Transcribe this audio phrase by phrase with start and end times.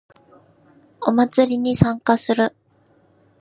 [1.01, 2.55] お祭りに参加する